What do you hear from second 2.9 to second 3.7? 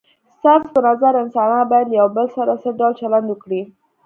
چلند وکړي؟